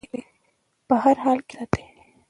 په 0.87 0.95
هر 1.03 1.17
حال 1.23 1.39
کې 1.49 1.55
یې 1.61 1.65
وساتو. 1.65 1.83